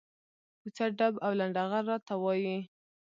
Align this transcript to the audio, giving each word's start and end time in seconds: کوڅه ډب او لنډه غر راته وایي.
کوڅه 0.61 0.85
ډب 0.97 1.13
او 1.25 1.31
لنډه 1.39 1.63
غر 1.71 1.83
راته 1.91 2.13
وایي. 2.21 2.57